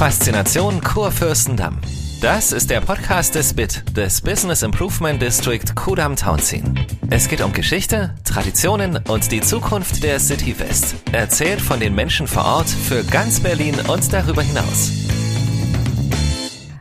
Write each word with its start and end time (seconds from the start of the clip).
Faszination 0.00 0.80
Kurfürstendamm. 0.80 1.76
Das 2.22 2.52
ist 2.52 2.70
der 2.70 2.80
Podcast 2.80 3.34
des 3.34 3.52
BIT, 3.52 3.84
des 3.94 4.22
Business 4.22 4.62
Improvement 4.62 5.20
District 5.20 5.74
Kudam 5.74 6.16
Townsien. 6.16 6.80
Es 7.10 7.28
geht 7.28 7.42
um 7.42 7.52
Geschichte, 7.52 8.14
Traditionen 8.24 8.98
und 9.10 9.30
die 9.30 9.42
Zukunft 9.42 10.02
der 10.02 10.18
City 10.18 10.58
West. 10.58 10.94
Erzählt 11.12 11.60
von 11.60 11.80
den 11.80 11.94
Menschen 11.94 12.26
vor 12.26 12.46
Ort 12.46 12.70
für 12.70 13.04
ganz 13.04 13.40
Berlin 13.40 13.74
und 13.88 14.10
darüber 14.10 14.40
hinaus. 14.40 14.90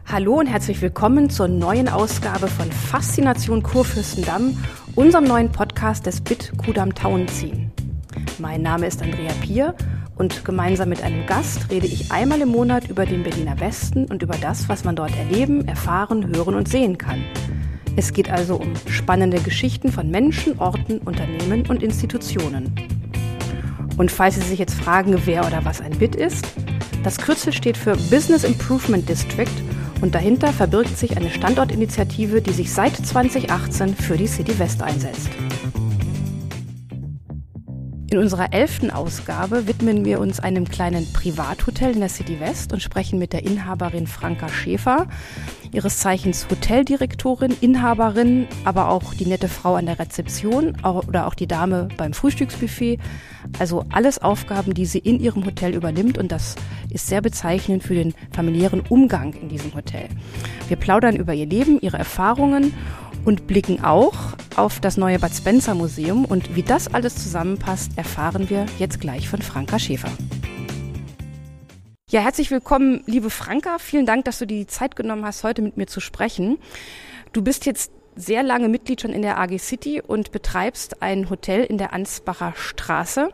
Hallo 0.06 0.40
und 0.40 0.48
herzlich 0.48 0.82
willkommen 0.82 1.30
zur 1.30 1.50
neuen 1.50 1.90
Ausgabe 1.90 2.48
von 2.48 2.72
Faszination 2.72 3.64
Kurfürstendamm, 3.64 4.64
unserem 4.96 5.26
neuen 5.26 5.52
Podcast 5.52 6.06
des 6.06 6.22
BIT 6.22 6.54
Kudam 6.56 6.96
Townsien. 6.96 7.70
Mein 8.38 8.62
Name 8.62 8.88
ist 8.88 9.02
Andrea 9.02 9.34
Pier 9.42 9.76
und 10.20 10.44
gemeinsam 10.44 10.90
mit 10.90 11.02
einem 11.02 11.26
Gast 11.26 11.72
rede 11.72 11.88
ich 11.88 12.12
einmal 12.12 12.42
im 12.42 12.50
Monat 12.50 12.90
über 12.90 13.06
den 13.06 13.24
Berliner 13.24 13.60
Westen 13.60 14.06
und 14.06 14.22
über 14.22 14.36
das, 14.36 14.68
was 14.68 14.84
man 14.84 14.96
dort 14.96 15.18
erleben, 15.18 15.66
erfahren, 15.68 16.28
hören 16.36 16.56
und 16.56 16.68
sehen 16.68 16.98
kann. 16.98 17.24
Es 17.96 18.14
geht 18.14 18.30
also 18.30 18.58
um 18.58 18.74
spannende 18.88 19.40
Geschichten 19.40 19.92
von 19.92 20.12
Menschen, 20.12 20.60
Orten, 20.60 21.00
Unternehmen 21.00 21.66
und 21.68 21.82
Institutionen. 21.82 22.76
Und 23.98 24.12
falls 24.12 24.36
Sie 24.36 24.42
sich 24.42 24.60
jetzt 24.60 24.76
fragen, 24.76 25.22
wer 25.26 25.48
oder 25.48 25.64
was 25.64 25.82
ein 25.82 25.98
BIT 25.98 26.16
ist, 26.16 26.46
das 27.04 27.18
Kürzel 27.18 27.54
steht 27.54 27.78
für 27.78 27.96
Business 27.96 28.44
Improvement 28.44 29.08
District 29.08 29.48
und 30.02 30.16
dahinter 30.16 30.52
verbirgt 30.52 30.98
sich 30.98 31.16
eine 31.16 31.30
Standortinitiative, 31.30 32.42
die 32.42 32.54
sich 32.54 32.74
seit 32.74 32.96
2018 32.96 33.96
für 33.96 34.18
die 34.18 34.28
City 34.28 34.60
West 34.60 34.84
einsetzt. 34.84 35.30
In 38.12 38.18
unserer 38.18 38.54
elften 38.54 38.90
Ausgabe 38.90 39.68
widmen 39.68 40.04
wir 40.04 40.20
uns 40.20 40.40
einem 40.40 40.68
kleinen 40.68 41.14
Privathotel 41.14 41.94
in 41.94 42.00
der 42.00 42.10
City 42.10 42.40
West 42.40 42.74
und 42.74 42.82
sprechen 42.82 43.20
mit 43.20 43.34
der 43.34 43.46
Inhaberin 43.46 44.08
Franka 44.08 44.50
Schäfer, 44.50 45.06
ihres 45.72 46.00
Zeichens 46.00 46.48
Hoteldirektorin, 46.50 47.56
Inhaberin, 47.62 48.48
aber 48.66 48.90
auch 48.90 49.14
die 49.14 49.28
nette 49.28 49.48
Frau 49.48 49.76
an 49.76 49.86
der 49.86 50.00
Rezeption 50.00 50.76
oder 50.82 51.28
auch 51.28 51.36
die 51.36 51.46
Dame 51.46 51.88
beim 51.98 52.14
Frühstücksbuffet. 52.14 52.98
Also 53.60 53.86
alles 53.92 54.18
Aufgaben, 54.18 54.74
die 54.74 54.88
sie 54.88 54.98
in 54.98 55.20
ihrem 55.20 55.46
Hotel 55.46 55.76
übernimmt 55.76 56.18
und 56.18 56.32
das 56.32 56.56
ist 56.90 57.06
sehr 57.06 57.22
bezeichnend 57.22 57.84
für 57.84 57.94
den 57.94 58.16
familiären 58.32 58.82
Umgang 58.90 59.34
in 59.34 59.50
diesem 59.50 59.76
Hotel. 59.76 60.10
Wir 60.68 60.78
plaudern 60.78 61.16
über 61.16 61.36
ihr 61.36 61.46
Leben, 61.46 61.80
ihre 61.80 62.00
Erfahrungen 62.00 62.74
und 63.24 63.46
blicken 63.46 63.84
auch 63.84 64.34
auf 64.60 64.82
das 64.82 64.98
neue 64.98 65.20
Bad 65.20 65.34
Spencer 65.34 65.74
Museum 65.74 66.26
und 66.26 66.54
wie 66.54 66.64
das 66.64 66.94
alles 66.94 67.16
zusammenpasst, 67.16 67.98
erfahren 67.98 68.50
wir 68.50 68.66
jetzt 68.78 69.00
gleich 69.00 69.30
von 69.30 69.42
Franka 69.42 69.80
Schäfer. 69.80 70.12
Ja, 72.10 72.20
herzlich 72.20 72.52
willkommen, 72.52 73.02
liebe 73.06 73.30
Franka. 73.30 73.78
Vielen 73.80 74.06
Dank, 74.06 74.26
dass 74.26 74.38
du 74.38 74.46
die 74.46 74.68
Zeit 74.68 74.98
genommen 74.98 75.24
hast, 75.24 75.46
heute 75.46 75.62
mit 75.62 75.78
mir 75.78 75.88
zu 75.88 76.02
sprechen. 76.02 76.58
Du 77.32 77.42
bist 77.42 77.66
jetzt 77.66 77.92
sehr 78.16 78.44
lange 78.44 78.68
Mitglied 78.68 79.00
schon 79.00 79.14
in 79.14 79.22
der 79.22 79.40
AG 79.40 79.58
City 79.60 80.02
und 80.02 80.34
betreibst 80.34 81.02
ein 81.02 81.30
Hotel 81.30 81.64
in 81.64 81.78
der 81.78 81.94
Ansbacher 81.94 82.54
Straße. 82.58 83.30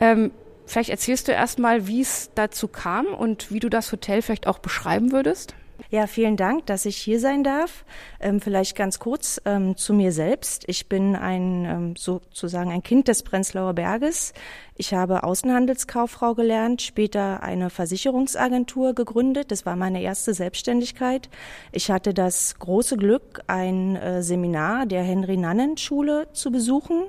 Ähm, 0.00 0.30
vielleicht 0.64 0.88
erzählst 0.88 1.28
du 1.28 1.32
erstmal, 1.32 1.86
wie 1.86 2.00
es 2.00 2.30
dazu 2.34 2.68
kam 2.68 3.04
und 3.06 3.52
wie 3.52 3.60
du 3.60 3.68
das 3.68 3.92
Hotel 3.92 4.22
vielleicht 4.22 4.46
auch 4.46 4.60
beschreiben 4.60 5.12
würdest. 5.12 5.54
Ja, 5.90 6.06
vielen 6.06 6.36
Dank, 6.36 6.66
dass 6.66 6.84
ich 6.84 6.96
hier 6.96 7.20
sein 7.20 7.44
darf. 7.44 7.84
Ähm, 8.20 8.40
vielleicht 8.40 8.76
ganz 8.76 8.98
kurz 8.98 9.40
ähm, 9.44 9.76
zu 9.76 9.94
mir 9.94 10.12
selbst. 10.12 10.64
Ich 10.66 10.88
bin 10.88 11.16
ein 11.16 11.64
ähm, 11.64 11.96
sozusagen 11.96 12.70
ein 12.70 12.82
Kind 12.82 13.08
des 13.08 13.22
Prenzlauer 13.22 13.72
Berges. 13.72 14.34
Ich 14.76 14.92
habe 14.92 15.22
Außenhandelskauffrau 15.22 16.34
gelernt, 16.34 16.82
später 16.82 17.42
eine 17.42 17.70
Versicherungsagentur 17.70 18.94
gegründet. 18.94 19.50
Das 19.50 19.66
war 19.66 19.76
meine 19.76 20.02
erste 20.02 20.34
Selbstständigkeit. 20.34 21.30
Ich 21.72 21.90
hatte 21.90 22.12
das 22.12 22.58
große 22.58 22.96
Glück, 22.96 23.40
ein 23.46 23.96
äh, 23.96 24.22
Seminar 24.22 24.84
der 24.84 25.02
Henry 25.02 25.36
Nannen 25.36 25.78
Schule 25.78 26.28
zu 26.32 26.50
besuchen 26.50 27.04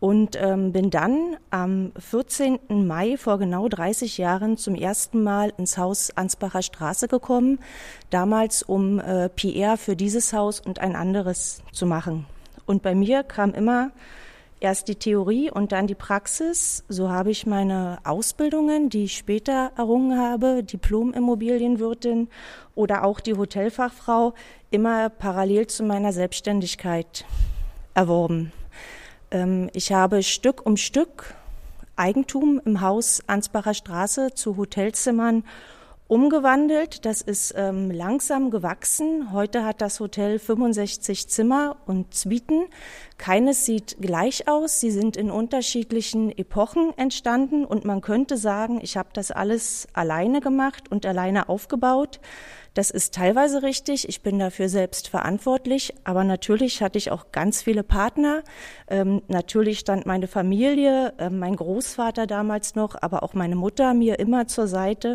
und 0.00 0.36
ähm, 0.40 0.72
bin 0.72 0.90
dann 0.90 1.36
am 1.50 1.92
14. 1.98 2.58
Mai 2.86 3.16
vor 3.16 3.38
genau 3.38 3.68
30 3.68 4.18
Jahren 4.18 4.56
zum 4.56 4.74
ersten 4.74 5.22
Mal 5.22 5.52
ins 5.56 5.78
Haus 5.78 6.10
Ansbacher 6.16 6.62
Straße 6.62 7.08
gekommen, 7.08 7.58
damals 8.10 8.62
um 8.62 9.00
äh, 9.00 9.28
PR 9.30 9.76
für 9.76 9.96
dieses 9.96 10.32
Haus 10.32 10.60
und 10.60 10.80
ein 10.80 10.94
anderes 10.94 11.62
zu 11.72 11.86
machen. 11.86 12.26
Und 12.66 12.82
bei 12.82 12.94
mir 12.94 13.22
kam 13.22 13.54
immer 13.54 13.92
erst 14.60 14.88
die 14.88 14.96
Theorie 14.96 15.50
und 15.50 15.72
dann 15.72 15.86
die 15.86 15.94
Praxis. 15.94 16.84
So 16.88 17.10
habe 17.10 17.30
ich 17.30 17.46
meine 17.46 17.98
Ausbildungen, 18.04 18.90
die 18.90 19.04
ich 19.04 19.16
später 19.16 19.72
errungen 19.76 20.18
habe, 20.18 20.62
Diplom-Immobilienwirtin 20.62 22.28
oder 22.74 23.04
auch 23.04 23.20
die 23.20 23.34
Hotelfachfrau, 23.34 24.34
immer 24.70 25.08
parallel 25.08 25.68
zu 25.68 25.84
meiner 25.84 26.12
Selbstständigkeit 26.12 27.24
erworben. 27.94 28.52
Ähm, 29.30 29.70
ich 29.72 29.92
habe 29.92 30.22
Stück 30.22 30.64
um 30.64 30.76
Stück 30.76 31.34
Eigentum 31.96 32.60
im 32.64 32.80
Haus 32.80 33.22
Ansbacher 33.26 33.74
Straße 33.74 34.34
zu 34.34 34.56
Hotelzimmern 34.56 35.44
umgewandelt. 36.08 37.04
Das 37.04 37.20
ist 37.20 37.54
ähm, 37.56 37.90
langsam 37.90 38.50
gewachsen. 38.50 39.32
Heute 39.32 39.64
hat 39.64 39.80
das 39.80 39.98
Hotel 39.98 40.38
65 40.38 41.28
Zimmer 41.28 41.76
und 41.86 42.14
Suiten. 42.14 42.66
Keines 43.18 43.64
sieht 43.64 43.96
gleich 44.00 44.46
aus. 44.46 44.78
Sie 44.78 44.90
sind 44.90 45.16
in 45.16 45.30
unterschiedlichen 45.30 46.36
Epochen 46.36 46.96
entstanden 46.96 47.64
und 47.64 47.84
man 47.84 48.02
könnte 48.02 48.36
sagen, 48.36 48.78
ich 48.82 48.96
habe 48.96 49.08
das 49.14 49.30
alles 49.30 49.88
alleine 49.94 50.40
gemacht 50.40 50.90
und 50.90 51.06
alleine 51.06 51.48
aufgebaut. 51.48 52.20
Das 52.76 52.90
ist 52.90 53.14
teilweise 53.14 53.62
richtig. 53.62 54.06
Ich 54.06 54.20
bin 54.20 54.38
dafür 54.38 54.68
selbst 54.68 55.08
verantwortlich. 55.08 55.94
Aber 56.04 56.24
natürlich 56.24 56.82
hatte 56.82 56.98
ich 56.98 57.10
auch 57.10 57.32
ganz 57.32 57.62
viele 57.62 57.82
Partner. 57.82 58.42
Ähm, 58.86 59.22
natürlich 59.28 59.78
stand 59.78 60.04
meine 60.04 60.26
Familie, 60.26 61.14
äh, 61.16 61.30
mein 61.30 61.56
Großvater 61.56 62.26
damals 62.26 62.74
noch, 62.74 62.94
aber 63.00 63.22
auch 63.22 63.32
meine 63.32 63.56
Mutter 63.56 63.94
mir 63.94 64.18
immer 64.18 64.46
zur 64.46 64.66
Seite. 64.66 65.14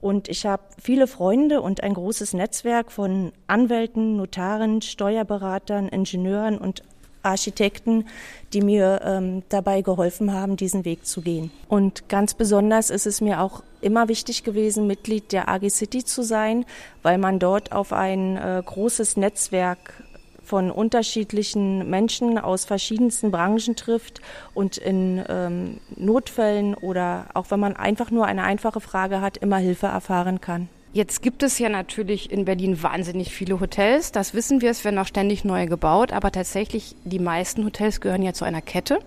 Und 0.00 0.30
ich 0.30 0.46
habe 0.46 0.62
viele 0.82 1.06
Freunde 1.06 1.60
und 1.60 1.82
ein 1.82 1.92
großes 1.92 2.32
Netzwerk 2.32 2.90
von 2.90 3.32
Anwälten, 3.46 4.16
Notaren, 4.16 4.80
Steuerberatern, 4.80 5.88
Ingenieuren 5.88 6.56
und 6.56 6.82
Architekten, 7.22 8.06
die 8.52 8.60
mir 8.60 9.00
ähm, 9.04 9.42
dabei 9.48 9.82
geholfen 9.82 10.32
haben, 10.32 10.56
diesen 10.56 10.84
Weg 10.84 11.06
zu 11.06 11.20
gehen. 11.20 11.50
Und 11.68 12.08
ganz 12.08 12.34
besonders 12.34 12.90
ist 12.90 13.06
es 13.06 13.20
mir 13.20 13.40
auch 13.40 13.62
immer 13.80 14.08
wichtig 14.08 14.44
gewesen, 14.44 14.86
Mitglied 14.86 15.32
der 15.32 15.48
AG 15.48 15.68
City 15.70 16.04
zu 16.04 16.22
sein, 16.22 16.64
weil 17.02 17.18
man 17.18 17.38
dort 17.38 17.72
auf 17.72 17.92
ein 17.92 18.36
äh, 18.36 18.62
großes 18.64 19.16
Netzwerk 19.16 20.02
von 20.44 20.70
unterschiedlichen 20.70 21.88
Menschen 21.88 22.38
aus 22.38 22.64
verschiedensten 22.64 23.30
Branchen 23.30 23.76
trifft 23.76 24.20
und 24.54 24.76
in 24.76 25.24
ähm, 25.28 25.80
Notfällen 25.96 26.74
oder 26.74 27.26
auch 27.34 27.50
wenn 27.50 27.60
man 27.60 27.76
einfach 27.76 28.10
nur 28.10 28.26
eine 28.26 28.42
einfache 28.42 28.80
Frage 28.80 29.20
hat, 29.20 29.36
immer 29.36 29.56
Hilfe 29.56 29.86
erfahren 29.86 30.40
kann. 30.40 30.68
Jetzt 30.94 31.22
gibt 31.22 31.42
es 31.42 31.58
ja 31.58 31.70
natürlich 31.70 32.30
in 32.30 32.44
Berlin 32.44 32.82
wahnsinnig 32.82 33.34
viele 33.34 33.60
Hotels. 33.60 34.12
Das 34.12 34.34
wissen 34.34 34.60
wir, 34.60 34.70
es 34.70 34.84
werden 34.84 34.98
auch 34.98 35.06
ständig 35.06 35.42
neue 35.42 35.66
gebaut. 35.66 36.12
Aber 36.12 36.30
tatsächlich, 36.30 36.94
die 37.04 37.18
meisten 37.18 37.64
Hotels 37.64 38.02
gehören 38.02 38.22
ja 38.22 38.34
zu 38.34 38.44
einer 38.44 38.60
Kette. 38.60 38.98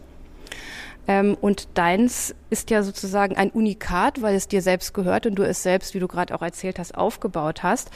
Ähm, 1.08 1.38
und 1.40 1.68
deins 1.76 2.34
ist 2.50 2.72
ja 2.72 2.82
sozusagen 2.82 3.36
ein 3.36 3.52
Unikat, 3.52 4.24
weil 4.24 4.34
es 4.36 4.48
dir 4.48 4.64
selbst 4.64 4.96
gehört 4.96 5.28
und 5.28 5.36
du 5.36 5.44
es 5.44 5.62
selbst, 5.62 5.94
wie 5.94 6.00
du 6.00 6.08
gerade 6.08 6.34
auch 6.34 6.42
erzählt 6.42 6.80
hast, 6.80 6.96
aufgebaut 6.96 7.62
hast. 7.62 7.92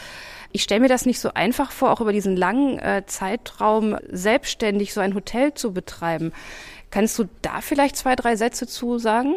Ich 0.51 0.61
stelle 0.61 0.81
mir 0.81 0.88
das 0.88 1.07
nicht 1.07 1.19
so 1.19 1.31
einfach 1.33 1.71
vor, 1.71 1.91
auch 1.91 2.01
über 2.01 2.13
diesen 2.13 2.35
langen 2.35 2.77
äh, 2.77 3.03
Zeitraum 3.07 3.97
selbstständig 4.11 4.94
so 4.94 5.01
ein 5.01 5.16
Hotel 5.16 5.56
zu 5.56 5.73
betreiben. 5.73 6.31
Kannst 6.91 7.17
du 7.17 7.25
da 7.41 7.61
vielleicht 7.61 7.97
zwei, 7.97 8.16
drei 8.16 8.35
Sätze 8.35 8.67
zu 8.67 9.00
sagen? 9.00 9.35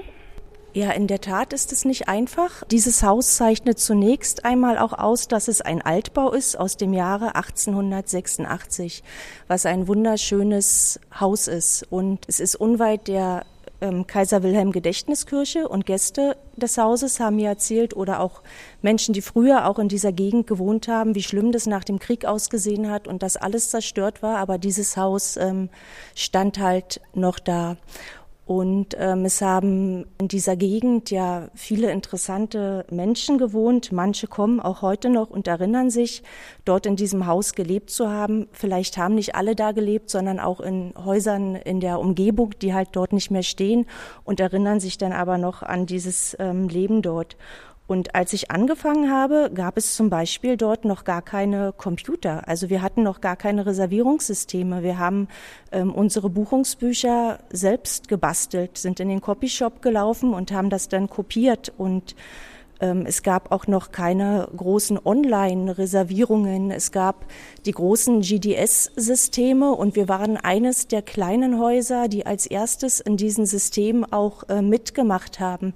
Ja, 0.75 0.91
in 0.93 1.07
der 1.07 1.21
Tat 1.21 1.53
ist 1.53 1.71
es 1.71 1.85
nicht 1.85 2.09
einfach. 2.09 2.65
Dieses 2.71 3.03
Haus 3.03 3.37
zeichnet 3.37 3.79
zunächst 3.79 4.47
einmal 4.47 4.79
auch 4.79 4.95
aus, 4.95 5.29
dass 5.29 5.49
es 5.49 5.61
ein 5.61 5.83
Altbau 5.83 6.33
ist 6.33 6.59
aus 6.59 6.79
dem 6.79 6.95
Jahre 6.95 7.35
1886, 7.35 9.03
was 9.49 9.67
ein 9.67 9.87
wunderschönes 9.87 10.99
Haus 11.21 11.47
ist. 11.47 11.87
Und 11.91 12.25
es 12.27 12.41
ist 12.41 12.55
unweit 12.55 13.07
der 13.07 13.45
ähm, 13.83 14.07
Kaiser 14.07 14.43
Wilhelm 14.43 14.73
Gedächtniskirche 14.73 15.69
und 15.69 15.85
Gäste 15.85 16.39
des 16.57 16.79
Hauses 16.79 17.21
haben 17.21 17.37
mir 17.37 17.49
erzählt 17.49 17.95
oder 17.95 18.21
auch 18.21 18.43
Menschen, 18.81 19.13
die 19.13 19.23
früher 19.23 19.67
auch 19.67 19.79
in 19.79 19.89
dieser 19.89 20.13
Gegend 20.13 20.47
gewohnt 20.47 20.89
haben, 20.89 21.15
wie 21.15 21.23
schlimm 21.23 21.53
das 21.53 21.67
nach 21.67 21.85
dem 21.85 21.99
Krieg 21.99 22.25
ausgesehen 22.25 22.91
hat 22.91 23.09
und 23.09 23.23
dass 23.23 23.37
alles 23.37 23.69
zerstört 23.69 24.23
war, 24.23 24.39
aber 24.39 24.57
dieses 24.57 24.97
Haus 24.97 25.37
ähm, 25.37 25.69
stand 26.15 26.59
halt 26.59 27.01
noch 27.13 27.39
da. 27.39 27.77
Und 28.45 28.97
ähm, 28.99 29.25
es 29.25 29.41
haben 29.41 30.05
in 30.19 30.27
dieser 30.27 30.57
Gegend 30.57 31.13
ja 31.13 31.49
viele 31.55 31.93
interessante 31.93 32.85
Menschen 32.91 33.39
gewohnt. 33.39 33.93
Manche 33.93 34.27
kommen 34.27 34.59
auch 34.59 34.83
heute 34.83 35.11
noch 35.11 35.31
und 35.31 35.47
erinnern 35.47 35.91
sich, 35.91 36.25
dort 36.65 36.85
in 36.87 36.97
diesem 36.97 37.27
Haus 37.27 37.55
gelebt 37.55 37.91
zu 37.91 38.11
haben. 38.11 38.49
Vielleicht 38.51 38.99
haben 38.99 39.15
nicht 39.15 39.37
alle 39.37 39.55
da 39.55 39.71
gelebt, 39.71 40.11
sondern 40.11 40.41
auch 40.41 40.61
in 40.61 40.93
Häusern 41.05 41.55
in 41.55 41.79
der 41.79 42.01
Umgebung, 42.01 42.51
die 42.61 42.75
halt 42.75 42.89
dort 42.93 43.13
nicht 43.13 43.31
mehr 43.31 43.45
stehen 43.45 43.87
und 44.25 44.41
erinnern 44.41 44.81
sich 44.81 44.99
dann 44.99 45.13
aber 45.13 45.39
noch 45.39 45.63
an 45.63 45.87
dieses 45.87 46.37
ähm, 46.41 46.69
Leben 46.69 47.01
dort. 47.01 47.37
Und 47.93 48.15
als 48.15 48.33
ich 48.33 48.51
angefangen 48.51 49.11
habe, 49.11 49.51
gab 49.53 49.77
es 49.77 49.95
zum 49.95 50.09
Beispiel 50.09 50.57
dort 50.57 50.87
noch 50.87 51.05
gar 51.05 51.21
keine 51.21 51.75
Computer. 51.77 52.49
Also 52.49 52.71
wir 52.71 52.81
hatten 52.81 53.03
noch 53.03 53.21
gar 53.21 53.37
keine 53.37 53.67
Reservierungssysteme. 53.67 54.83
Wir 54.83 54.99
haben 54.99 55.29
ähm, 55.73 55.93
unsere 55.93 56.31
Buchungsbücher 56.31 57.41
selbst 57.51 58.09
gebastelt, 58.09 58.79
sind 58.79 58.99
in 58.99 59.11
den 59.11 59.21
Copyshop 59.21 59.83
gelaufen 59.83 60.33
und 60.33 60.53
haben 60.53 60.71
das 60.71 60.89
dann 60.89 61.11
kopiert 61.11 61.71
und 61.77 62.17
ähm, 62.81 63.05
es 63.07 63.23
gab 63.23 63.53
auch 63.53 63.67
noch 63.67 63.93
keine 63.93 64.49
großen 64.57 64.99
Online-Reservierungen. 65.05 66.71
Es 66.71 66.93
gab 66.93 67.27
die 67.67 67.73
großen 67.73 68.23
GDS-Systeme 68.23 69.71
und 69.71 69.97
wir 69.97 70.09
waren 70.09 70.39
eines 70.39 70.89
der 70.89 71.03
kleinen 71.03 71.61
Häuser, 71.61 72.09
die 72.09 72.25
als 72.25 72.47
erstes 72.47 73.01
in 73.01 73.19
diesem 73.19 73.45
System 73.45 74.05
auch 74.11 74.49
äh, 74.49 74.63
mitgemacht 74.63 75.41
haben. 75.41 75.75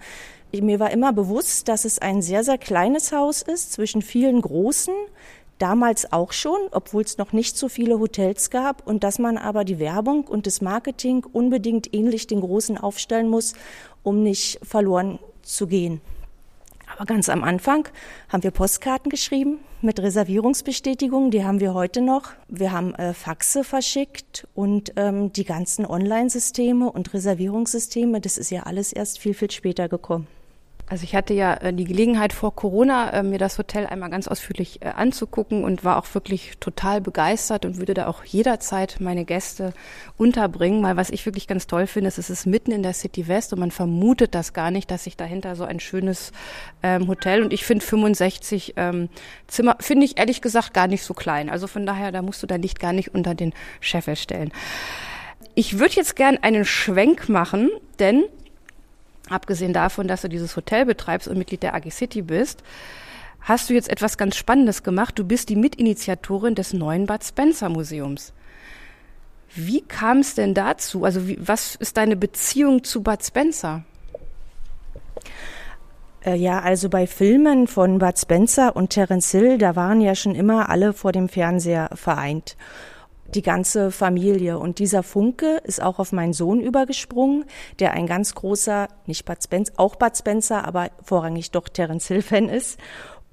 Mir 0.52 0.80
war 0.80 0.90
immer 0.90 1.12
bewusst, 1.12 1.68
dass 1.68 1.84
es 1.84 1.98
ein 1.98 2.22
sehr, 2.22 2.44
sehr 2.44 2.58
kleines 2.58 3.12
Haus 3.12 3.42
ist 3.42 3.72
zwischen 3.72 4.00
vielen 4.00 4.40
großen, 4.40 4.94
damals 5.58 6.12
auch 6.12 6.32
schon, 6.32 6.58
obwohl 6.70 7.02
es 7.02 7.18
noch 7.18 7.32
nicht 7.32 7.56
so 7.56 7.68
viele 7.68 7.98
Hotels 7.98 8.50
gab 8.50 8.86
und 8.86 9.04
dass 9.04 9.18
man 9.18 9.38
aber 9.38 9.64
die 9.64 9.78
Werbung 9.78 10.24
und 10.24 10.46
das 10.46 10.60
Marketing 10.60 11.24
unbedingt 11.24 11.94
ähnlich 11.94 12.26
den 12.26 12.40
großen 12.40 12.78
aufstellen 12.78 13.28
muss, 13.28 13.54
um 14.02 14.22
nicht 14.22 14.60
verloren 14.62 15.18
zu 15.42 15.66
gehen. 15.66 16.00
Aber 16.94 17.04
ganz 17.04 17.28
am 17.28 17.42
Anfang 17.42 17.88
haben 18.28 18.42
wir 18.42 18.52
Postkarten 18.52 19.10
geschrieben 19.10 19.58
mit 19.82 20.00
Reservierungsbestätigungen, 20.00 21.30
die 21.30 21.44
haben 21.44 21.60
wir 21.60 21.74
heute 21.74 22.00
noch. 22.00 22.30
Wir 22.48 22.72
haben 22.72 22.94
äh, 22.94 23.12
Faxe 23.12 23.64
verschickt 23.64 24.46
und 24.54 24.92
ähm, 24.96 25.32
die 25.32 25.44
ganzen 25.44 25.84
Online-Systeme 25.84 26.90
und 26.90 27.12
Reservierungssysteme, 27.12 28.20
das 28.20 28.38
ist 28.38 28.50
ja 28.50 28.62
alles 28.62 28.92
erst 28.92 29.18
viel, 29.18 29.34
viel 29.34 29.50
später 29.50 29.88
gekommen. 29.88 30.28
Also 30.88 31.02
ich 31.02 31.16
hatte 31.16 31.34
ja 31.34 31.54
äh, 31.54 31.72
die 31.72 31.84
Gelegenheit 31.84 32.32
vor 32.32 32.54
Corona, 32.54 33.10
äh, 33.10 33.22
mir 33.24 33.38
das 33.38 33.58
Hotel 33.58 33.86
einmal 33.86 34.08
ganz 34.08 34.28
ausführlich 34.28 34.82
äh, 34.82 34.88
anzugucken 34.88 35.64
und 35.64 35.84
war 35.84 35.98
auch 35.98 36.14
wirklich 36.14 36.52
total 36.60 37.00
begeistert 37.00 37.64
und 37.64 37.78
würde 37.78 37.94
da 37.94 38.06
auch 38.06 38.24
jederzeit 38.24 38.96
meine 39.00 39.24
Gäste 39.24 39.72
unterbringen. 40.16 40.80
Mal 40.80 40.96
was 40.96 41.10
ich 41.10 41.26
wirklich 41.26 41.48
ganz 41.48 41.66
toll 41.66 41.88
finde, 41.88 42.08
ist, 42.08 42.18
es 42.18 42.30
ist 42.30 42.46
mitten 42.46 42.70
in 42.70 42.84
der 42.84 42.92
City 42.92 43.26
West 43.26 43.52
und 43.52 43.58
man 43.58 43.72
vermutet 43.72 44.34
das 44.34 44.52
gar 44.52 44.70
nicht, 44.70 44.90
dass 44.90 45.04
sich 45.04 45.16
dahinter 45.16 45.56
so 45.56 45.64
ein 45.64 45.80
schönes 45.80 46.30
ähm, 46.84 47.08
Hotel 47.08 47.42
und 47.42 47.52
ich 47.52 47.64
finde 47.64 47.84
65 47.84 48.74
ähm, 48.76 49.08
Zimmer, 49.48 49.76
finde 49.80 50.06
ich 50.06 50.18
ehrlich 50.18 50.40
gesagt 50.40 50.72
gar 50.72 50.86
nicht 50.86 51.02
so 51.02 51.14
klein. 51.14 51.50
Also 51.50 51.66
von 51.66 51.84
daher, 51.84 52.12
da 52.12 52.22
musst 52.22 52.42
du 52.44 52.46
dein 52.46 52.62
Licht 52.62 52.78
gar 52.78 52.92
nicht 52.92 53.12
unter 53.12 53.34
den 53.34 53.52
Scheffel 53.80 54.14
stellen. 54.14 54.52
Ich 55.56 55.78
würde 55.78 55.94
jetzt 55.94 56.14
gern 56.14 56.38
einen 56.42 56.64
Schwenk 56.64 57.28
machen, 57.28 57.70
denn 57.98 58.24
abgesehen 59.28 59.72
davon, 59.72 60.08
dass 60.08 60.22
du 60.22 60.28
dieses 60.28 60.56
Hotel 60.56 60.84
betreibst 60.84 61.28
und 61.28 61.38
Mitglied 61.38 61.62
der 61.62 61.74
AG 61.74 61.90
City 61.90 62.22
bist, 62.22 62.62
hast 63.40 63.70
du 63.70 63.74
jetzt 63.74 63.88
etwas 63.88 64.18
ganz 64.18 64.36
Spannendes 64.36 64.82
gemacht. 64.82 65.18
Du 65.18 65.24
bist 65.24 65.48
die 65.48 65.56
Mitinitiatorin 65.56 66.54
des 66.54 66.72
neuen 66.72 67.06
Bad 67.06 67.24
Spencer 67.24 67.68
Museums. 67.68 68.32
Wie 69.54 69.82
kam 69.82 70.18
es 70.18 70.34
denn 70.34 70.54
dazu? 70.54 71.04
Also 71.04 71.28
wie, 71.28 71.38
was 71.40 71.76
ist 71.76 71.96
deine 71.96 72.16
Beziehung 72.16 72.84
zu 72.84 73.02
Bad 73.02 73.24
Spencer? 73.24 73.84
Äh, 76.24 76.36
ja, 76.36 76.60
also 76.60 76.88
bei 76.88 77.06
Filmen 77.06 77.66
von 77.68 77.98
Bud 77.98 78.18
Spencer 78.18 78.74
und 78.74 78.90
Terence 78.90 79.30
Hill, 79.30 79.58
da 79.58 79.76
waren 79.76 80.00
ja 80.00 80.14
schon 80.14 80.34
immer 80.34 80.68
alle 80.68 80.92
vor 80.92 81.12
dem 81.12 81.28
Fernseher 81.28 81.90
vereint 81.94 82.56
die 83.34 83.42
ganze 83.42 83.90
Familie. 83.90 84.58
Und 84.58 84.78
dieser 84.78 85.02
Funke 85.02 85.60
ist 85.64 85.82
auch 85.82 85.98
auf 85.98 86.12
meinen 86.12 86.32
Sohn 86.32 86.60
übergesprungen, 86.60 87.44
der 87.78 87.92
ein 87.92 88.06
ganz 88.06 88.34
großer, 88.34 88.88
nicht 89.06 89.24
Bud 89.24 89.42
Spencer, 89.42 89.72
auch 89.76 89.96
Bud 89.96 90.16
Spencer, 90.16 90.64
aber 90.64 90.90
vorrangig 91.02 91.50
doch 91.50 91.68
Terence 91.68 92.08
Hill-Fan 92.08 92.48
ist. 92.48 92.78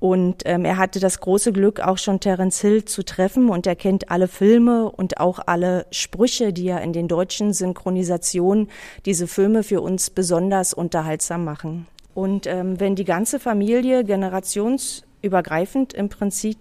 Und 0.04 0.44
ähm, 0.44 0.66
er 0.66 0.78
hatte 0.78 1.00
das 1.00 1.22
große 1.22 1.54
Glück, 1.54 1.80
auch 1.80 1.98
schon 1.98 2.20
Terence 2.20 2.60
Hill 2.60 2.84
zu 2.84 3.04
treffen 3.04 3.50
und 3.50 3.66
er 3.66 3.78
kennt 3.78 4.12
alle 4.12 4.28
Filme 4.28 4.92
und 4.92 5.22
auch 5.22 5.40
alle 5.46 5.86
Sprüche, 5.92 6.52
die 6.52 6.66
ja 6.66 6.80
in 6.80 6.92
den 6.92 7.08
deutschen 7.08 7.54
Synchronisationen 7.54 8.70
diese 9.06 9.28
Filme 9.28 9.64
für 9.64 9.80
uns 9.80 10.10
besonders 10.10 10.74
unterhaltsam 10.74 11.46
machen. 11.46 11.88
Und 12.14 12.48
ähm, 12.48 12.82
wenn 12.82 12.96
die 12.96 13.06
ganze 13.06 13.40
Familie 13.40 14.04
generations 14.04 15.03
übergreifend 15.24 15.94
im 15.94 16.10
Prinzip 16.10 16.58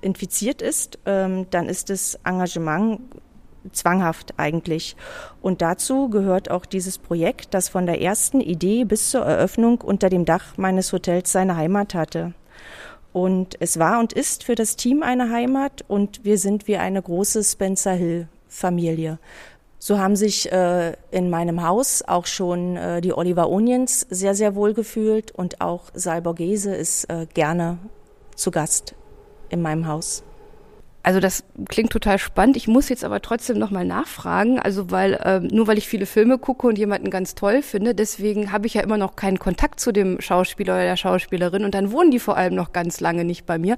infiziert 0.00 0.62
ist, 0.62 0.98
ähm, 1.06 1.46
dann 1.50 1.68
ist 1.68 1.90
das 1.90 2.18
Engagement 2.24 3.00
zwanghaft 3.72 4.34
eigentlich. 4.36 4.96
Und 5.40 5.62
dazu 5.62 6.08
gehört 6.08 6.50
auch 6.50 6.66
dieses 6.66 6.98
Projekt, 6.98 7.54
das 7.54 7.68
von 7.68 7.86
der 7.86 8.00
ersten 8.00 8.40
Idee 8.40 8.84
bis 8.84 9.10
zur 9.10 9.22
Eröffnung 9.22 9.80
unter 9.80 10.10
dem 10.10 10.24
Dach 10.24 10.56
meines 10.56 10.92
Hotels 10.92 11.32
seine 11.32 11.56
Heimat 11.56 11.94
hatte. 11.94 12.34
Und 13.12 13.56
es 13.60 13.78
war 13.78 13.98
und 13.98 14.12
ist 14.12 14.44
für 14.44 14.54
das 14.54 14.76
Team 14.76 15.02
eine 15.02 15.30
Heimat 15.30 15.84
und 15.86 16.24
wir 16.24 16.38
sind 16.38 16.66
wie 16.66 16.76
eine 16.76 17.00
große 17.00 17.42
Spencer 17.44 17.92
Hill 17.92 18.28
Familie. 18.48 19.18
So 19.78 19.98
haben 19.98 20.16
sich 20.16 20.50
äh, 20.52 20.92
in 21.10 21.28
meinem 21.28 21.66
Haus 21.66 22.02
auch 22.06 22.26
schon 22.26 22.76
äh, 22.76 23.00
die 23.00 23.12
Oliver 23.12 23.48
Onions 23.48 24.06
sehr, 24.10 24.34
sehr 24.34 24.54
wohl 24.54 24.74
gefühlt 24.74 25.32
und 25.32 25.60
auch 25.60 25.90
Sal 25.92 26.22
Borghese 26.22 26.74
ist 26.74 27.10
äh, 27.10 27.26
gerne 27.34 27.78
zu 28.42 28.50
Gast 28.50 28.94
in 29.48 29.62
meinem 29.62 29.86
Haus. 29.86 30.24
Also 31.04 31.18
das 31.18 31.42
klingt 31.68 31.90
total 31.90 32.18
spannend. 32.18 32.56
Ich 32.56 32.68
muss 32.68 32.88
jetzt 32.88 33.02
aber 33.02 33.20
trotzdem 33.20 33.58
nochmal 33.58 33.84
nachfragen, 33.84 34.60
also 34.60 34.92
weil 34.92 35.18
ähm, 35.24 35.48
nur 35.48 35.66
weil 35.66 35.76
ich 35.76 35.88
viele 35.88 36.06
Filme 36.06 36.38
gucke 36.38 36.68
und 36.68 36.78
jemanden 36.78 37.10
ganz 37.10 37.34
toll 37.34 37.62
finde, 37.62 37.92
deswegen 37.92 38.52
habe 38.52 38.68
ich 38.68 38.74
ja 38.74 38.82
immer 38.82 38.98
noch 38.98 39.16
keinen 39.16 39.40
Kontakt 39.40 39.80
zu 39.80 39.90
dem 39.90 40.20
Schauspieler 40.20 40.74
oder 40.74 40.84
der 40.84 40.96
Schauspielerin 40.96 41.64
und 41.64 41.74
dann 41.74 41.90
wohnen 41.90 42.12
die 42.12 42.20
vor 42.20 42.36
allem 42.36 42.54
noch 42.54 42.72
ganz 42.72 43.00
lange 43.00 43.24
nicht 43.24 43.46
bei 43.46 43.58
mir. 43.58 43.76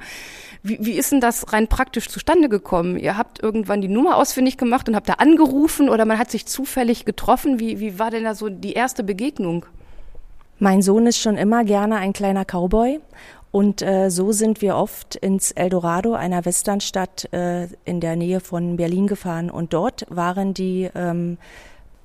Wie, 0.62 0.78
wie 0.82 0.92
ist 0.92 1.12
denn 1.12 1.22
das 1.22 1.50
rein 1.54 1.66
praktisch 1.66 2.10
zustande 2.10 2.50
gekommen? 2.50 2.98
Ihr 2.98 3.16
habt 3.16 3.42
irgendwann 3.42 3.80
die 3.80 3.88
Nummer 3.88 4.16
ausfindig 4.16 4.58
gemacht 4.58 4.86
und 4.90 4.94
habt 4.94 5.08
da 5.08 5.14
angerufen 5.14 5.88
oder 5.88 6.04
man 6.04 6.18
hat 6.18 6.30
sich 6.30 6.44
zufällig 6.44 7.06
getroffen. 7.06 7.58
Wie, 7.58 7.80
wie 7.80 7.98
war 7.98 8.10
denn 8.10 8.24
da 8.24 8.34
so 8.34 8.50
die 8.50 8.74
erste 8.74 9.02
Begegnung? 9.02 9.64
Mein 10.58 10.82
Sohn 10.82 11.06
ist 11.06 11.18
schon 11.18 11.38
immer 11.38 11.64
gerne 11.64 11.96
ein 11.96 12.12
kleiner 12.12 12.44
Cowboy 12.44 13.00
und 13.54 13.82
äh, 13.82 14.10
so 14.10 14.32
sind 14.32 14.62
wir 14.62 14.74
oft 14.74 15.14
ins 15.14 15.52
Eldorado, 15.52 16.14
einer 16.14 16.44
Westernstadt 16.44 17.32
äh, 17.32 17.68
in 17.84 18.00
der 18.00 18.16
Nähe 18.16 18.40
von 18.40 18.76
Berlin 18.76 19.06
gefahren. 19.06 19.48
Und 19.48 19.72
dort 19.72 20.06
waren 20.08 20.54
die 20.54 20.90
ähm, 20.92 21.38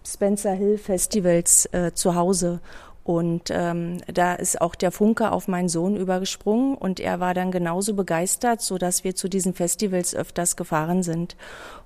Spencer 0.06 0.51
Hill 0.51 0.78
Festivals 0.78 1.66
äh, 1.72 1.92
zu 1.96 2.13
Hause. 2.13 2.60
Und 3.04 3.50
ähm, 3.50 3.98
da 4.06 4.36
ist 4.36 4.62
auch 4.62 4.75
der 4.75 4.92
Funke 4.92 5.31
auf 5.31 5.48
meinen 5.48 5.69
Sohn 5.69 5.96
übergesprungen 5.98 6.75
und 6.75 7.00
er 7.00 7.20
war 7.20 7.34
dann 7.34 7.50
genauso 7.50 7.96
begeistert, 7.96 8.62
so 8.62 8.77
dass 8.77 9.03
wir 9.03 9.15
zu 9.15 9.27
diesen 9.27 9.56
Festivals 9.56 10.13
öfters 10.13 10.56
gefahren 10.56 11.01
sind. 11.01 11.36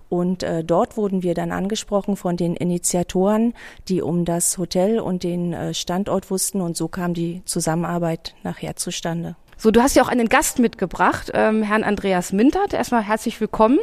Und 0.10 0.44
äh, 0.44 0.66
dort 0.66 0.98
wurden 0.98 1.24
wir 1.24 1.36
dann 1.36 1.54
angesprochen 1.54 2.18
von 2.18 2.36
den 2.36 2.58
Initiatoren, 2.58 3.54
die 3.88 4.02
um 4.02 4.26
das 4.26 4.58
Hotel 4.58 5.00
und 5.00 5.24
den 5.24 5.54
äh, 5.54 5.74
Standort 5.74 6.30
wussten. 6.30 6.60
Und 6.60 6.76
so 6.76 6.90
kam 6.90 7.14
die 7.14 7.44
Zusammenarbeit 7.46 8.36
nachher 8.44 8.76
zustande. 8.76 9.38
So, 9.64 9.72
du 9.72 9.82
hast 9.82 9.96
ja 9.96 10.04
auch 10.04 10.10
einen 10.10 10.28
Gast 10.28 10.60
mitgebracht, 10.60 11.32
ähm, 11.34 11.64
Herrn 11.64 11.86
Andreas 11.86 12.34
Mintert. 12.34 12.74
Erstmal 12.74 13.02
herzlich 13.02 13.40
willkommen. 13.40 13.80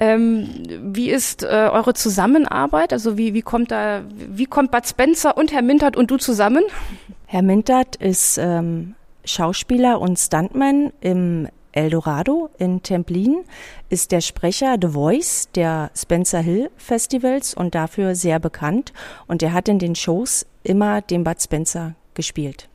Ähm, 0.00 0.48
wie 0.82 1.10
ist 1.10 1.44
äh, 1.44 1.46
eure 1.46 1.94
Zusammenarbeit? 1.94 2.92
Also 2.92 3.16
wie, 3.16 3.32
wie 3.32 3.42
kommt 3.42 3.70
da, 3.70 4.02
wie 4.10 4.46
kommt 4.46 4.72
Bad 4.72 4.88
Spencer 4.88 5.36
und 5.36 5.52
Herr 5.52 5.62
Mintert 5.62 5.96
und 5.96 6.10
du 6.10 6.16
zusammen? 6.16 6.64
Herr 7.26 7.42
Mintert 7.42 7.94
ist 7.94 8.36
ähm, 8.38 8.96
Schauspieler 9.24 10.00
und 10.00 10.18
Stuntman 10.18 10.92
im 11.00 11.46
Eldorado 11.70 12.50
in 12.58 12.82
Templin, 12.82 13.44
ist 13.88 14.10
der 14.10 14.22
Sprecher 14.22 14.74
The 14.82 14.88
Voice 14.88 15.50
der 15.54 15.92
Spencer 15.94 16.40
Hill 16.40 16.68
Festivals 16.78 17.54
und 17.54 17.76
dafür 17.76 18.16
sehr 18.16 18.40
bekannt. 18.40 18.92
Und 19.28 19.40
er 19.44 19.52
hat 19.52 19.68
in 19.68 19.78
den 19.78 19.94
Shows 19.94 20.46
immer 20.64 21.00
den 21.00 21.22
Bud 21.22 21.40
Spencer 21.40 21.94
gespielt. 22.14 22.68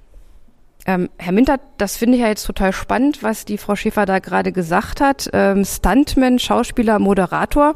Ähm, 0.86 1.10
Herr 1.18 1.32
Minter, 1.32 1.60
das 1.78 1.98
finde 1.98 2.18
ich 2.18 2.24
ja 2.24 2.28
jetzt 2.28 2.46
total 2.46 2.74
spannend, 2.74 3.22
was 3.22 3.46
die 3.46 3.58
Frau 3.58 3.76
Schäfer 3.76 4.06
da 4.06 4.20
gerade 4.20 4.52
gesagt 4.52 5.00
hat. 5.02 5.30
Ähm, 5.34 5.64
Stuntman, 5.64 6.40
Schauspieler, 6.40 7.00
Moderator. 7.00 7.74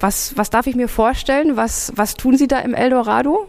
Was, 0.00 0.36
was 0.36 0.50
darf 0.50 0.66
ich 0.66 0.74
mir 0.74 0.88
vorstellen? 0.88 1.56
Was, 1.56 1.92
was 1.96 2.14
tun 2.14 2.36
Sie 2.36 2.48
da 2.48 2.58
im 2.58 2.74
Eldorado? 2.74 3.48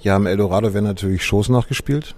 Ja, 0.00 0.16
im 0.16 0.26
Eldorado 0.26 0.74
werden 0.74 0.86
natürlich 0.86 1.24
Shows 1.24 1.48
nachgespielt. 1.48 2.14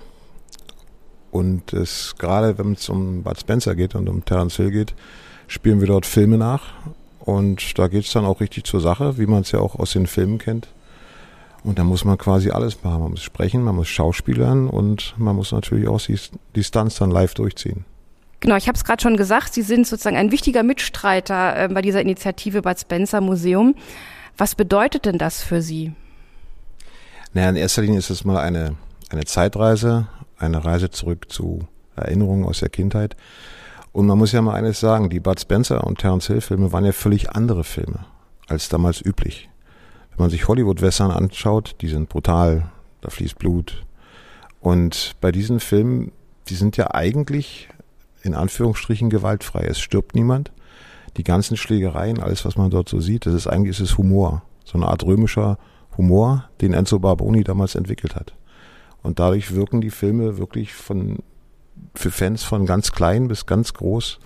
Und 1.31 1.73
es, 1.73 2.15
gerade 2.19 2.57
wenn 2.59 2.73
es 2.73 2.89
um 2.89 3.23
Bud 3.23 3.39
Spencer 3.39 3.75
geht 3.75 3.95
und 3.95 4.09
um 4.09 4.25
Terence 4.25 4.57
Hill 4.57 4.71
geht, 4.71 4.95
spielen 5.49 5.81
wir 5.81 5.89
dort 5.89 6.07
Filme 6.07 6.39
nach. 6.39 6.73
Und 7.21 7.79
da 7.79 7.89
geht 7.89 8.05
es 8.05 8.13
dann 8.13 8.25
auch 8.25 8.41
richtig 8.41 8.65
zur 8.65 8.81
Sache, 8.81 9.19
wie 9.19 9.27
man 9.27 9.43
es 9.43 9.51
ja 9.51 9.59
auch 9.59 9.75
aus 9.75 9.93
den 9.93 10.07
Filmen 10.07 10.39
kennt. 10.39 10.69
Und 11.67 11.81
da 11.81 11.85
muss 11.85 12.05
man 12.05 12.17
quasi 12.17 12.51
alles 12.51 12.83
machen. 12.85 13.01
Man 13.01 13.11
muss 13.11 13.23
sprechen, 13.23 13.63
man 13.63 13.75
muss 13.75 13.89
schauspielern 13.89 14.69
und 14.69 15.15
man 15.19 15.35
muss 15.35 15.51
natürlich 15.51 15.89
auch 15.89 16.01
die, 16.01 16.65
Stunts 16.65 16.97
dann 16.97 17.11
live 17.11 17.35
durchziehen. 17.35 17.85
Genau, 18.39 18.57
ich 18.57 18.69
habe 18.69 18.77
es 18.77 18.85
gerade 18.85 19.03
schon 19.03 19.17
gesagt, 19.17 19.53
Sie 19.53 19.63
sind 19.63 19.87
sozusagen 19.87 20.17
ein 20.17 20.31
wichtiger 20.31 20.63
Mitstreiter 20.63 21.65
äh, 21.65 21.69
bei 21.69 21.83
dieser 21.83 22.01
Initiative 22.01 22.63
Bad 22.63 22.79
Spencer 22.79 23.21
Museum. 23.21 23.75
Was 24.37 24.55
bedeutet 24.55 25.07
denn 25.07 25.19
das 25.19 25.43
für 25.43 25.61
Sie? 25.61 25.93
Naja, 27.33 27.49
in 27.49 27.57
erster 27.57 27.83
Linie 27.83 27.99
ist 27.99 28.11
es 28.11 28.25
mal 28.25 28.39
eine, 28.39 28.77
eine 29.11 29.25
Zeitreise 29.25 30.07
eine 30.39 30.65
Reise 30.65 30.91
zurück 30.91 31.31
zu 31.31 31.67
Erinnerungen 31.97 32.45
aus 32.45 32.61
der 32.61 32.69
Kindheit. 32.69 33.17
Und 33.93 34.07
man 34.07 34.19
muss 34.19 34.33
ja 34.33 34.43
mal 34.43 34.55
eines 34.55 34.79
sagen, 34.79 35.09
die 35.11 35.21
Bud 35.21 35.41
Spencer 35.41 35.85
und 35.85 35.99
Terence 35.99 36.27
Hill 36.27 36.41
Filme 36.41 36.73
waren 36.73 36.85
ja 36.85 36.93
völlig 36.93 37.31
andere 37.31 37.65
Filme 37.65 38.05
als 38.47 38.69
damals 38.69 39.05
üblich. 39.05 39.49
Wenn 40.17 40.25
man 40.25 40.31
sich 40.31 40.49
Hollywood-Western 40.49 41.11
anschaut, 41.11 41.77
die 41.83 41.89
sind 41.89 42.09
brutal, 42.09 42.71
da 43.03 43.11
fließt 43.11 43.39
Blut. 43.39 43.85
Und 44.61 45.15
bei 45.21 45.31
diesen 45.31 45.61
Filmen, 45.61 46.11
die 46.49 46.55
sind 46.55 46.79
ja 46.79 46.95
eigentlich 46.95 47.69
in 48.23 48.35
Anführungsstrichen 48.35 49.11
gewaltfrei. 49.11 49.65
Es 49.65 49.79
stirbt 49.79 50.15
niemand. 50.15 50.53
Die 51.19 51.23
ganzen 51.23 51.59
Schlägereien, 51.59 52.19
alles, 52.19 52.47
was 52.47 52.57
man 52.57 52.71
dort 52.71 52.89
so 52.89 52.99
sieht, 52.99 53.27
das 53.27 53.35
ist 53.35 53.47
eigentlich 53.47 53.79
ist 53.79 53.91
es 53.91 53.99
Humor. 53.99 54.43
So 54.65 54.79
eine 54.79 54.89
Art 54.89 55.05
römischer 55.05 55.59
Humor, 55.99 56.49
den 56.63 56.73
Enzo 56.73 56.99
Barboni 56.99 57.45
damals 57.45 57.75
entwickelt 57.75 58.17
hat. 58.17 58.35
Und 59.03 59.19
dadurch 59.19 59.55
wirken 59.55 59.83
die 59.83 59.91
Filme 59.91 60.39
wirklich 60.39 60.73
von, 60.73 61.19
für 61.95 62.11
Fans 62.11 62.43
von 62.43 62.65
ganz 62.65 62.93
klein 62.93 63.29
bis 63.29 63.45
ganz 63.45 63.75
groß 63.75 64.19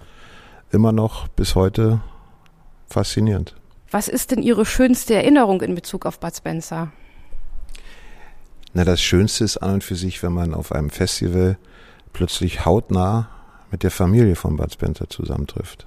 immer 0.70 0.92
noch 0.92 1.26
bis 1.28 1.56
heute 1.56 2.00
faszinierend. 2.86 3.59
Was 3.90 4.06
ist 4.06 4.30
denn 4.30 4.42
Ihre 4.42 4.64
schönste 4.64 5.14
Erinnerung 5.14 5.62
in 5.62 5.74
Bezug 5.74 6.06
auf 6.06 6.20
Bud 6.20 6.34
Spencer? 6.36 6.92
Na, 8.72 8.84
das 8.84 9.00
Schönste 9.02 9.42
ist 9.42 9.56
an 9.56 9.74
und 9.74 9.84
für 9.84 9.96
sich, 9.96 10.22
wenn 10.22 10.32
man 10.32 10.54
auf 10.54 10.70
einem 10.70 10.90
Festival 10.90 11.58
plötzlich 12.12 12.64
hautnah 12.64 13.28
mit 13.72 13.82
der 13.82 13.90
Familie 13.90 14.36
von 14.36 14.56
Bud 14.56 14.72
Spencer 14.72 15.08
zusammentrifft. 15.10 15.86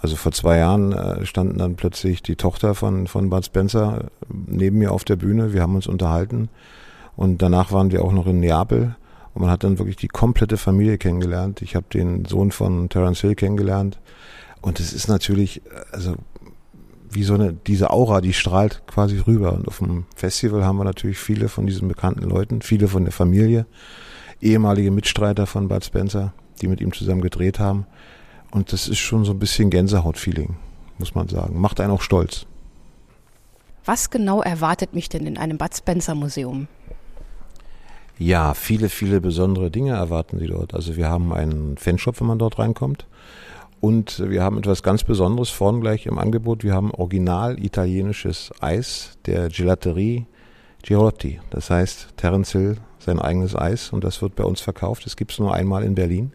Also 0.00 0.14
vor 0.14 0.30
zwei 0.30 0.58
Jahren 0.58 0.92
äh, 0.92 1.26
standen 1.26 1.58
dann 1.58 1.74
plötzlich 1.74 2.22
die 2.22 2.36
Tochter 2.36 2.76
von, 2.76 3.08
von 3.08 3.30
Bud 3.30 3.44
Spencer 3.44 4.10
neben 4.28 4.78
mir 4.78 4.92
auf 4.92 5.02
der 5.02 5.16
Bühne. 5.16 5.52
Wir 5.52 5.62
haben 5.62 5.74
uns 5.74 5.88
unterhalten 5.88 6.50
und 7.16 7.42
danach 7.42 7.72
waren 7.72 7.90
wir 7.90 8.04
auch 8.04 8.12
noch 8.12 8.28
in 8.28 8.38
Neapel 8.38 8.94
und 9.32 9.42
man 9.42 9.50
hat 9.50 9.64
dann 9.64 9.78
wirklich 9.78 9.96
die 9.96 10.08
komplette 10.08 10.56
Familie 10.56 10.98
kennengelernt. 10.98 11.62
Ich 11.62 11.74
habe 11.74 11.86
den 11.92 12.26
Sohn 12.26 12.52
von 12.52 12.88
Terence 12.90 13.22
Hill 13.22 13.34
kennengelernt 13.34 13.98
und 14.60 14.78
es 14.78 14.92
ist 14.92 15.08
natürlich, 15.08 15.62
also 15.90 16.14
wie 17.14 17.22
so 17.22 17.34
eine, 17.34 17.52
diese 17.52 17.90
Aura, 17.90 18.20
die 18.20 18.32
strahlt 18.32 18.82
quasi 18.86 19.18
rüber. 19.18 19.52
Und 19.52 19.68
auf 19.68 19.78
dem 19.78 20.06
Festival 20.16 20.64
haben 20.64 20.76
wir 20.76 20.84
natürlich 20.84 21.18
viele 21.18 21.48
von 21.48 21.66
diesen 21.66 21.88
bekannten 21.88 22.28
Leuten, 22.28 22.62
viele 22.62 22.88
von 22.88 23.04
der 23.04 23.12
Familie, 23.12 23.66
ehemalige 24.40 24.90
Mitstreiter 24.90 25.46
von 25.46 25.68
Bud 25.68 25.84
Spencer, 25.84 26.32
die 26.60 26.68
mit 26.68 26.80
ihm 26.80 26.92
zusammen 26.92 27.22
gedreht 27.22 27.58
haben. 27.58 27.86
Und 28.50 28.72
das 28.72 28.88
ist 28.88 28.98
schon 28.98 29.24
so 29.24 29.32
ein 29.32 29.38
bisschen 29.38 29.70
Gänsehaut-Feeling, 29.70 30.56
muss 30.98 31.14
man 31.14 31.28
sagen. 31.28 31.60
Macht 31.60 31.80
einen 31.80 31.92
auch 31.92 32.02
stolz. 32.02 32.46
Was 33.84 34.10
genau 34.10 34.40
erwartet 34.40 34.94
mich 34.94 35.08
denn 35.08 35.26
in 35.26 35.36
einem 35.36 35.58
Bud 35.58 35.74
Spencer 35.76 36.14
Museum? 36.14 36.68
Ja, 38.18 38.54
viele, 38.54 38.88
viele 38.88 39.20
besondere 39.20 39.70
Dinge 39.70 39.92
erwarten 39.92 40.38
Sie 40.38 40.46
dort. 40.46 40.72
Also 40.72 40.96
wir 40.96 41.08
haben 41.08 41.32
einen 41.32 41.76
Fanshop, 41.76 42.20
wenn 42.20 42.28
man 42.28 42.38
dort 42.38 42.58
reinkommt. 42.58 43.06
Und 43.84 44.30
wir 44.30 44.42
haben 44.42 44.56
etwas 44.56 44.82
ganz 44.82 45.04
Besonderes 45.04 45.50
vorn 45.50 45.82
gleich 45.82 46.06
im 46.06 46.18
Angebot. 46.18 46.64
Wir 46.64 46.72
haben 46.72 46.90
original 46.90 47.62
italienisches 47.62 48.50
Eis 48.60 49.18
der 49.26 49.50
Gelaterie 49.50 50.24
Girotti. 50.82 51.38
Das 51.50 51.68
heißt, 51.68 52.16
Terence 52.16 52.52
Hill 52.52 52.78
sein 52.98 53.18
eigenes 53.18 53.54
Eis 53.54 53.92
und 53.92 54.02
das 54.02 54.22
wird 54.22 54.36
bei 54.36 54.44
uns 54.44 54.62
verkauft. 54.62 55.04
Das 55.04 55.16
gibt 55.16 55.32
es 55.32 55.38
nur 55.38 55.52
einmal 55.52 55.84
in 55.84 55.94
Berlin. 55.94 56.32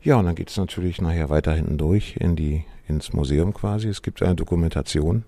Ja, 0.00 0.14
und 0.14 0.26
dann 0.26 0.36
geht 0.36 0.48
es 0.48 0.58
natürlich 0.58 1.00
nachher 1.00 1.28
weiter 1.28 1.54
hinten 1.54 1.76
durch 1.76 2.14
in 2.20 2.36
die, 2.36 2.64
ins 2.86 3.12
Museum 3.12 3.52
quasi. 3.52 3.88
Es 3.88 4.00
gibt 4.00 4.22
eine 4.22 4.36
Dokumentation 4.36 5.24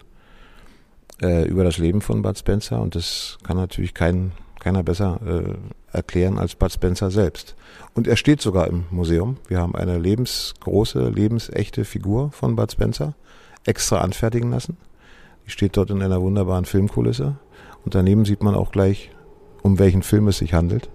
äh, 1.21 1.43
über 1.49 1.65
das 1.65 1.77
Leben 1.77 2.03
von 2.03 2.23
Bud 2.23 2.39
Spencer 2.39 2.81
und 2.81 2.95
das 2.95 3.39
kann 3.43 3.57
natürlich 3.57 3.95
kein, 3.95 4.31
keiner 4.63 4.85
besser 4.85 5.19
äh, 5.27 5.97
erklären 5.97 6.39
als 6.39 6.55
Bud 6.55 6.73
Spencer 6.73 7.11
selbst. 7.11 7.57
Und 7.95 8.07
er 8.07 8.17
steht 8.17 8.41
sogar 8.41 8.69
im 8.69 8.85
Museum. 8.91 9.39
Wir 9.49 9.59
haben 9.59 9.75
eine 9.75 9.99
lebensgroße, 9.99 11.09
lebensechte 11.09 11.85
Figur 11.85 12.31
von 12.31 12.55
Bud 12.55 12.71
Spencer 12.71 13.15
extra 13.65 13.99
anfertigen 13.99 14.51
lassen. 14.51 14.77
Die 15.47 15.51
steht 15.51 15.77
dort 15.77 15.91
in 15.91 16.01
einer 16.01 16.23
wunderbaren 16.23 16.65
Filmkulisse. 16.65 17.37
Und 17.85 17.97
daneben 17.97 18.25
sieht 18.25 18.45
man 18.45 18.55
auch 18.55 18.71
gleich, 18.71 19.11
um 19.63 19.81
welchen 19.81 20.03
Film 20.03 20.29
es 20.29 20.39
sich 20.39 20.55
handelt. 20.55 20.89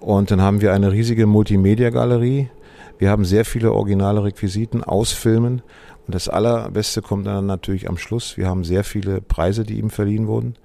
Und 0.00 0.32
dann 0.32 0.42
haben 0.42 0.60
wir 0.60 0.72
eine 0.72 0.90
riesige 0.90 1.26
Multimedia-Galerie. 1.26 2.50
Wir 2.98 3.10
haben 3.10 3.24
sehr 3.24 3.44
viele 3.44 3.72
originale 3.72 4.24
Requisiten 4.24 4.82
aus 4.82 5.12
Filmen. 5.12 5.62
Und 6.06 6.14
das 6.14 6.28
Allerbeste 6.28 7.00
kommt 7.00 7.26
dann 7.26 7.46
natürlich 7.46 7.88
am 7.88 7.96
Schluss. 7.96 8.36
Wir 8.36 8.48
haben 8.48 8.64
sehr 8.64 8.82
viele 8.82 9.20
Preise, 9.20 9.62
die 9.62 9.78
ihm 9.78 9.90
verliehen 9.90 10.26
wurden. 10.26 10.56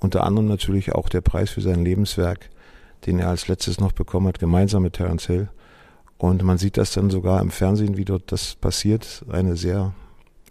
Unter 0.00 0.24
anderem 0.24 0.46
natürlich 0.46 0.92
auch 0.92 1.08
der 1.08 1.20
Preis 1.20 1.50
für 1.50 1.60
sein 1.60 1.84
Lebenswerk 1.84 2.50
den 3.06 3.18
er 3.18 3.28
als 3.28 3.48
letztes 3.48 3.80
noch 3.80 3.92
bekommen 3.92 4.28
hat, 4.28 4.38
gemeinsam 4.38 4.82
mit 4.82 4.94
Terence 4.94 5.26
Hill. 5.26 5.48
Und 6.18 6.42
man 6.42 6.58
sieht 6.58 6.76
das 6.76 6.92
dann 6.92 7.10
sogar 7.10 7.40
im 7.40 7.50
Fernsehen, 7.50 7.96
wie 7.96 8.04
dort 8.04 8.32
das 8.32 8.54
passiert. 8.54 9.24
Eine 9.30 9.56
sehr 9.56 9.92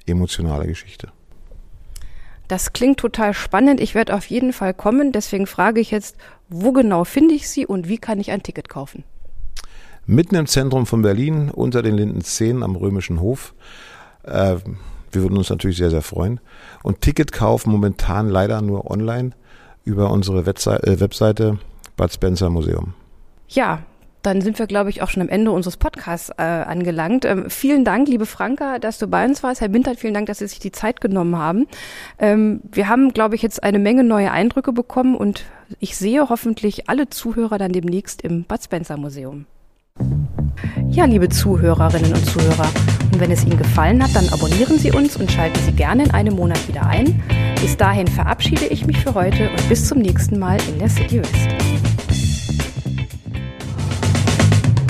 emotionale 0.06 0.68
Geschichte. 0.68 1.10
Das 2.48 2.74
klingt 2.74 3.00
total 3.00 3.34
spannend. 3.34 3.82
Ich 3.82 3.96
werde 3.96 4.14
auf 4.14 4.28
jeden 4.28 4.54
Fall 4.54 4.76
kommen. 4.76 5.12
Deswegen 5.12 5.48
frage 5.48 5.82
ich 5.82 5.90
jetzt, 5.90 6.18
wo 6.48 6.72
genau 6.72 7.04
finde 7.04 7.34
ich 7.34 7.50
Sie 7.50 7.66
und 7.66 7.88
wie 7.88 7.98
kann 7.98 8.20
ich 8.20 8.30
ein 8.30 8.44
Ticket 8.44 8.70
kaufen? 8.70 9.04
Mitten 10.06 10.36
im 10.36 10.46
Zentrum 10.46 10.86
von 10.86 11.02
Berlin, 11.02 11.50
unter 11.50 11.82
den 11.82 11.96
Linden 11.96 12.22
10 12.22 12.62
am 12.62 12.76
Römischen 12.76 13.20
Hof. 13.20 13.56
Äh, 14.22 14.58
wir 15.12 15.22
würden 15.22 15.38
uns 15.38 15.50
natürlich 15.50 15.78
sehr, 15.78 15.90
sehr 15.90 16.02
freuen. 16.02 16.40
Und 16.84 17.02
Ticket 17.02 17.32
kaufen 17.32 17.72
momentan 17.72 18.30
leider 18.30 18.62
nur 18.62 18.90
online 18.90 19.32
über 19.84 20.12
unsere 20.12 20.42
äh, 20.42 21.00
Webseite 21.00 21.60
Bud 21.96 22.12
Spencer 22.12 22.50
Museum. 22.50 22.94
Ja, 23.48 23.84
dann 24.26 24.42
sind 24.42 24.58
wir, 24.58 24.66
glaube 24.66 24.90
ich, 24.90 25.04
auch 25.04 25.10
schon 25.10 25.22
am 25.22 25.30
Ende 25.30 25.52
unseres 25.52 25.78
Podcasts 25.78 26.32
äh, 26.38 26.42
angelangt. 26.42 27.26
Ähm, 27.26 27.50
vielen 27.50 27.86
Dank, 27.86 28.08
liebe 28.08 28.26
Franka, 28.26 28.80
dass 28.80 28.98
du 28.98 29.08
bei 29.08 29.24
uns 29.24 29.44
warst. 29.44 29.62
Herr 29.62 29.68
Bintert, 29.68 30.00
vielen 30.00 30.16
Dank, 30.16 30.26
dass 30.26 30.40
Sie 30.40 30.48
sich 30.48 30.60
die 30.60 30.72
Zeit 30.72 31.00
genommen 31.00 31.38
haben. 31.38 31.68
Ähm, 32.18 32.62
wir 32.72 32.88
haben, 32.88 33.14
glaube 33.14 33.36
ich, 33.36 33.44
jetzt 33.44 33.64
eine 33.64 33.78
Menge 33.78 34.04
neue 34.04 34.32
Eindrücke 34.32 34.74
bekommen 34.74 35.16
und 35.16 35.46
ich 35.80 35.96
sehe 35.96 36.28
hoffentlich 36.28 36.90
alle 36.90 37.08
Zuhörer 37.10 37.60
dann 37.60 37.72
demnächst 37.72 38.24
im 38.24 38.46
Bud 38.46 38.64
Spencer 38.64 38.98
Museum. 38.98 39.46
Ja, 40.90 41.06
liebe 41.06 41.30
Zuhörerinnen 41.30 42.14
und 42.14 42.26
Zuhörer, 42.26 42.70
und 43.12 43.20
wenn 43.20 43.32
es 43.32 43.46
Ihnen 43.46 43.58
gefallen 43.58 44.04
hat, 44.04 44.16
dann 44.16 44.30
abonnieren 44.30 44.78
Sie 44.78 44.92
uns 44.92 45.16
und 45.18 45.32
schalten 45.32 45.60
Sie 45.66 45.72
gerne 45.72 46.04
in 46.04 46.12
einem 46.12 46.36
Monat 46.36 46.68
wieder 46.68 46.86
ein. 46.86 47.22
Bis 47.62 47.78
dahin 47.78 48.08
verabschiede 48.08 48.66
ich 48.66 48.86
mich 48.86 48.98
für 48.98 49.14
heute 49.14 49.50
und 49.50 49.70
bis 49.70 49.88
zum 49.88 50.00
nächsten 50.00 50.40
Mal 50.40 50.58
in 50.68 50.80
der 50.80 50.90
City 50.90 51.20
West. 51.22 51.66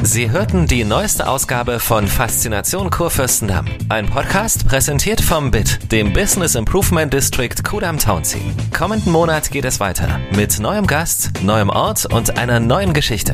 Sie 0.05 0.29
hörten 0.29 0.67
die 0.67 0.83
neueste 0.83 1.27
Ausgabe 1.27 1.79
von 1.79 2.07
Faszination 2.07 2.89
Kurfürstendamm. 2.89 3.65
Ein 3.89 4.05
Podcast 4.05 4.67
präsentiert 4.67 5.19
vom 5.19 5.51
BIT, 5.51 5.91
dem 5.91 6.13
Business 6.13 6.55
Improvement 6.55 7.11
District 7.11 7.55
Kudam 7.63 7.97
Townsea. 7.97 8.39
Kommenden 8.71 9.11
Monat 9.11 9.49
geht 9.49 9.65
es 9.65 9.79
weiter 9.79 10.19
mit 10.35 10.59
neuem 10.59 10.87
Gast, 10.87 11.31
neuem 11.41 11.69
Ort 11.69 12.05
und 12.05 12.37
einer 12.37 12.59
neuen 12.59 12.93
Geschichte. 12.93 13.33